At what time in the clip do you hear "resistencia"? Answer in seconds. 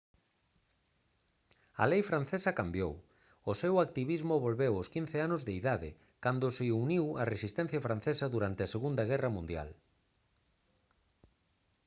7.33-7.83